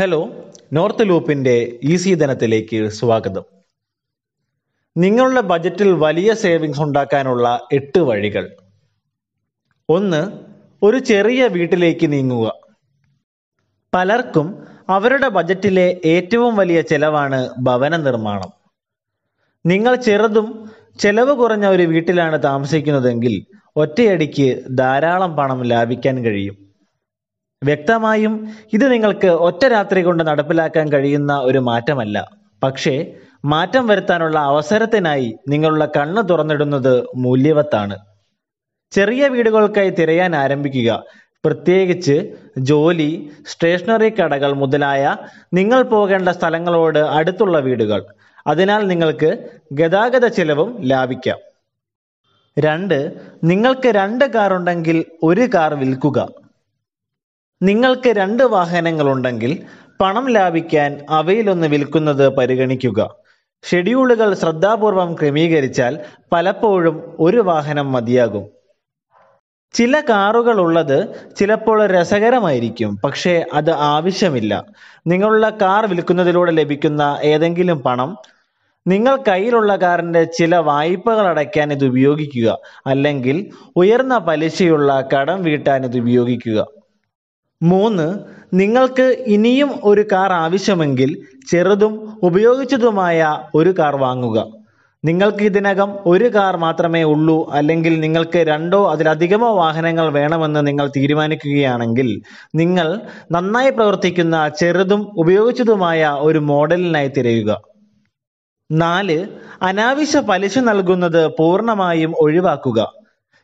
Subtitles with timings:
[0.00, 0.30] Hello
[0.72, 3.44] north ലൂപ്പിന്റെ easy ധനത്തിലേക്ക് സ്വാഗതം.
[4.96, 8.56] നിങ്ങളുടെ ബജറ്റിൽ വലിയ സേവിങ്സ് ഉണ്ടാക്കാനുള്ള എട്ട് വഴികൾ.
[9.88, 10.32] ഒന്ന്
[10.82, 12.52] ഒരു ചെറിയ വീട്ടിലേക്ക് നീങ്ങുക.
[13.94, 18.52] പലർക്കും അവരുടെ ബജറ്റിലെ ഏറ്റവും വലിയ ചെലവാണ് ഭവന നിർമ്മാണം.
[19.66, 23.46] നിങ്ങൾ ചെറുതും ചെലവ് കുറഞ്ഞ ഒരു വീട്ടിലാണ് താമസിക്കുന്നതെങ്കിൽ
[23.76, 26.67] ഒറ്റയടിക്ക് ധാരാളം പണം ലാഭിക്കാൻ കഴിയും.
[27.64, 32.26] വ്യക്തമായും ഇത് നിങ്ങൾക്ക് ഒറ്റ രാത്രി കൊണ്ട് നടപ്പിലാക്കാൻ കഴിയുന്ന ഒരു മാറ്റമല്ല.
[32.62, 33.12] പക്ഷേ
[33.44, 37.96] മാറ്റം വരുത്താനുള്ള അവസരത്തിനായി നിങ്ങളുടെ കണ്ണ് തുറന്നിടുന്നത് മൂല്യവത്താണ്.
[38.90, 41.02] ചെറിയ വീടുകൾക്കായി തിരയാൻ ആരംഭിക്കുക
[41.44, 45.16] പ്രത്യേകിച്ച് ജോലി സ്റ്റേഷനറി കടകൾ മുതലായ
[45.54, 48.00] നിങ്ങൾ പോകേണ്ട സ്ഥലങ്ങളോട് അടുത്തുള്ള വീടുകൾ.
[48.46, 51.38] അതിനാൽ നിങ്ങൾക്ക് ഗതാഗത ചെലവും ലാഭിക്കാം.
[52.58, 53.12] രണ്ട്
[53.44, 56.28] നിങ്ങൾക്ക് രണ്ട് കാർ ഉണ്ടെങ്കിൽ ഒരു കാർ വിൽക്കുക.
[57.62, 59.62] നിങ്ങൾക്ക് രണ്ട് വാഹനങ്ങളുണ്ടെങ്കിൽ
[60.00, 63.14] പണം ലാഭിക്കാൻ അവയിലൊന്ന് വിൽക്കുന്നത് പരിഗണിക്കുക.
[63.70, 65.98] ഷെഡ്യൂളുകൾ ശ്രദ്ധാപൂർവം ക്രമീകരിച്ചാൽ
[66.32, 68.46] പലപ്പോഴും ഒരു വാഹനം മതിയാകും.
[69.72, 70.98] ചില കാറുകൾ ഉള്ളത്
[71.38, 74.64] ചിലപ്പോൾ രസകരമായിരിക്കും പക്ഷേ അത് ആവശ്യമില്ല.
[75.06, 78.16] നിങ്ങളുടെ കാർ വിൽക്കുന്നതിലൂടെ ലഭിക്കുന്ന ഏതെങ്കിലും പണം
[78.86, 86.66] നിങ്ങൾ കയ്യിലുള്ള കാറിന്റെ ചില വായ്പകൾ അടയ്ക്കാൻ ഇത് ഉപയോഗിക്കുക അല്ലെങ്കിൽ ഉയർന്ന പലിശയുള്ള കടം വീട്ടാൻ ഇത് ഉപയോഗിക്കുക.
[87.62, 88.18] മൂന്ന്
[88.54, 94.46] നിങ്ങൾക്ക് ഇനിയും ഒരു കാർ ആവശ്യമെങ്കിൽ ചെറുതും ഉപയോഗിച്ചതുമായ ഒരു കാർ വാങ്ങുക.
[95.04, 102.22] നിങ്ങൾക്ക് ഇതിനകം ഒരു കാർ മാത്രമേ ഉള്ളൂ അല്ലെങ്കിൽ നിങ്ങൾക്ക് രണ്ടോ അതിലധികമോ വാഹനങ്ങൾ വേണമെന്ന് നിങ്ങൾ തീരുമാനിക്കുകയാണെങ്കിൽ
[102.54, 103.00] നിങ്ങൾ
[103.32, 107.60] നന്നായി പ്രവർത്തിക്കുന്ന ചെറുതും ഉപയോഗിച്ചതുമായ ഒരു മോഡലിനായി തിരയുക.
[108.72, 109.26] നാല്
[109.62, 112.92] അനാവശ്യ പലിശ നൽകുന്നത് പൂർണമായും ഒഴിവാക്കുക.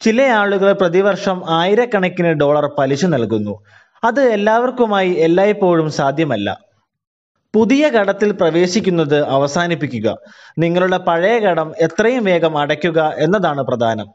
[0.00, 3.62] ചില ആളുകൾ പ്രതിവർഷം ആയിരക്കണക്കിന് ഡോളർ പലിശ നൽകുന്നു.
[4.06, 6.60] അത് എല്ലാവർക്കുമായി എല്ലായ്പ്പോഴും സാധ്യമല്ല.
[7.54, 10.18] പുതിയ കടത്തിൽ പ്രവേശിക്കുന്നത് അവസാനിപ്പിക്കുക.
[10.58, 14.06] നിങ്ങളുടെ പഴയ കടം എത്രയും വേഗം അടയ്ക്കുക എന്നതാണ് പ്രധാനം.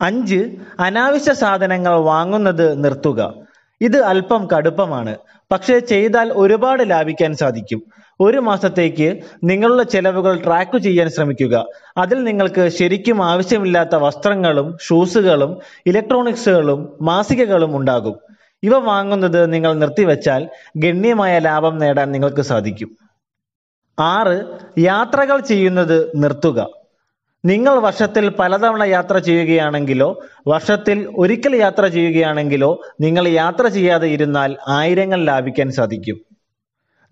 [0.00, 3.34] അഞ്ച് അനാവശ്യ സാധനങ്ങൾ വാങ്ങുന്നത് നിർത്തുക.
[3.80, 5.16] ഇത് അല്പം കടുപ്പമാണ്.
[5.52, 7.82] പക്ഷേ ചെയ്താൽ ഒരുപാട് ലാഭിക്കാൻ സാധിക്കും.
[8.20, 11.66] ഒരു മാസത്തേക്ക് നിങ്ങളുടെ ചെലവുകൾ ട്രാക്ക് ചെയ്യാൻ ശ്രമിക്കുക.
[11.96, 18.25] അതിൽ നിങ്ങൾക്ക് ശരിക്കും ആവശ്യമില്ലാത്ത വസ്ത്രങ്ങളും ഷൂസുകളും ഇലക്ട്രോണിക്സുകളും മാസികകളും ഉണ്ടാകും.
[18.66, 20.42] ഇവ വാങ്ങുന്നത് നിങ്ങൾ നിർത്തിവെച്ചാൽ
[20.76, 22.90] ഗണ്യമായ ലാഭം നേടാൻ നിങ്ങൾക്ക് സാധിക്കും.
[23.98, 24.36] ആറ്
[24.78, 26.58] യാത്രകൾ ചെയ്യുന്നത് നിർത്തുക.
[27.44, 30.08] നിങ്ങൾ വർഷത്തിൽ പലതവണ യാത്ര ചെയ്യുകയാണെങ്കിലോ
[30.48, 36.18] വർഷത്തിൽ ഒരിക്കൽ യാത്ര ചെയ്യുകയാണെങ്കിലോ നിങ്ങൾ യാത്ര ചെയ്യാതെ ഇരുന്നാൽ ആയിരങ്ങൾ ലാഭിക്കാൻ സാധിക്കും.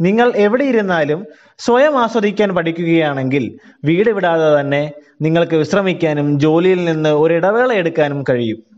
[0.01, 1.21] നിങ്ങൾ എവിടെ ഇരുന്നാലും
[1.59, 3.45] സ്വയം ആസ്വദിക്കാൻ പഠിക്കുകയാണെങ്കിൽ
[3.85, 4.83] വീട് വിടാതെ തന്നെ
[5.23, 8.74] നിങ്ങൾക്ക് വിശ്രമിക്കാനും ജോലിയിൽ നിന്ന് ഒരിടവേള എടുക്കാനും കഴിയും.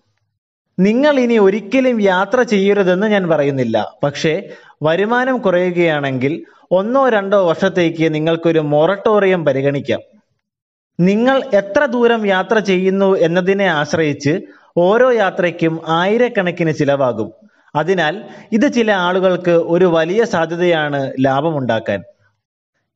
[0.79, 3.95] നിങ്ങൾ ഇനി ഒരിക്കലും യാത്ര ചെയ്യരുതെന്ന് ഞാൻ പറയുന്നില്ല.
[4.03, 4.49] പക്ഷേ
[4.83, 10.01] വരുമാനം കുറയുകയാണെങ്കിൽ ഒന്നോ രണ്ടോ വർഷത്തേക്ക് നിങ്ങൾക്കൊരു മൊറട്ടോറിയം പരിഗണിക്കാം.
[11.01, 14.41] നിങ്ങൾ എത്ര ദൂരം യാത്ര ചെയ്യുന്നു എന്നതിനെ ആശ്രയിച്ച്
[14.77, 17.33] ഓരോ യാത്രയ്ക്കും ആയിരക്കണക്കിന് ചിലവാകും.
[17.75, 22.03] അതിനാൽ ഇത് ചില ആളുകൾക്ക് ഒരു വലിയ സാധ്യതയാണ് ലാഭമുണ്ടാക്കാൻ.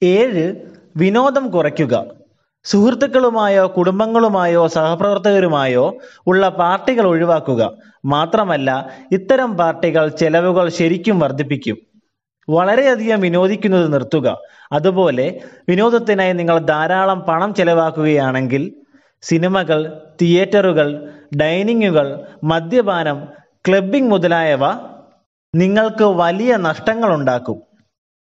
[0.03, 0.55] ഏഴ്
[0.97, 2.20] വിനോദം കുറയ്ക്കുക.
[2.65, 7.63] സുഹൃത്തുക്കളുമായോ കുടുംബങ്ങളുമായോ സഹപ്രവർത്തകരുമായോ ഉള്ള പാർട്ടികൾ ഒഴിവാക്കുക.
[8.05, 8.71] മാത്രമല്ല
[9.13, 11.77] ഇത്തരം പാർട്ടികൾ ചെലവുകൾ ശരിക്കും വർദ്ധിപ്പിക്കും.
[12.49, 14.37] വളരെയധികം വിനോദിക്കുന്നത് നിർത്തുക.
[14.73, 15.27] അതുപോലെ
[15.69, 18.63] വിനോദത്തിനായി നിങ്ങൾ ധാരാളം പണം ചെലവാക്കുകയാണെങ്കിൽ
[19.23, 19.81] സിനിമകൾ
[20.23, 20.89] തിയേറ്ററുകൾ
[21.37, 22.07] ഡൈനിങ്ങുകൾ
[22.45, 23.19] മദ്യപാനം
[23.69, 24.65] ക്ലബിംഗ് മുതലായവ
[25.55, 27.70] നിങ്ങൾക്ക് വലിയ നഷ്ടങ്ങൾ ഉണ്ടാക്കും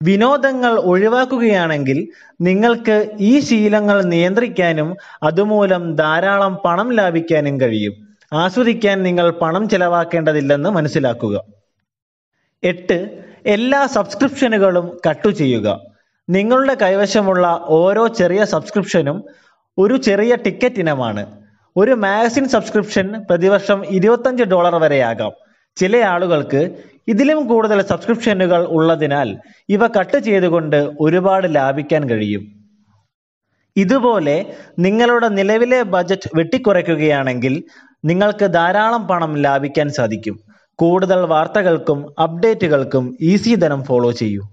[0.04, 2.08] വിനോദങ്ങൾ ഒഴിവാക്കുകയാണെങ്കിൽ
[2.42, 7.94] നിങ്ങൾക്ക് ഈ ശീലങ്ങൾ നിയന്ത്രിക്കാനും അതുമൂലം ധാരാളം പണം ലാഭിക്കാനും കഴിയും.
[8.34, 11.44] ആസ്വദിക്കാൻ നിങ്ങൾ പണം ചെലവാക്കേണ്ടതില്ലെന്ന് മനസ്സിലാക്കുക.
[12.64, 15.82] എട്ട് എല്ലാ സബ്സ്ക്രിപ്ഷനുകളും കട്ടു ചെയ്യുക.
[16.30, 19.24] നിങ്ങളുടെ കൈവശമുള്ള ഓരോ ചെറിയ സബ്സ്ക്രിപ്ഷനും
[19.78, 21.26] ഒരു ചെറിയ ടിക്കറ്റ് ഇനമാണ്.
[21.78, 25.32] ഒരു മാഗസിൻ സബ്സ്ക്രിപ്ഷൻ പ്രതിവർഷം ഇരുപത്തഞ്ച് ഡോളർ വരെയാകാം.
[25.76, 26.78] ചില ആളുകൾക്ക്
[27.08, 29.38] ഇതിലും കൂടുതൽ സബ്സ്ക്രിപ്ഷനുകൾ ഉള്ളതിനാൽ
[29.70, 32.44] ഇവ കട്ട് ചെയ്തുകൊണ്ട് ഒരുപാട് ലാഭിക്കാൻ കഴിയും.
[33.76, 37.64] ഇതുപോലെ നിങ്ങളുടെ നിലവിലെ ബജറ്റ് വെട്ടിക്കുറയ്ക്കുകയാണെങ്കിൽ
[38.06, 40.40] നിങ്ങൾക്ക് ധാരാളം പണം ലാഭിക്കാൻ സാധിക്കും.
[40.76, 44.53] കൂടുതൽ വാർത്തകൾക്കും അപ്ഡേറ്റുകൾക്കും ഈസി ധനം ഫോളോ ചെയ്യൂ.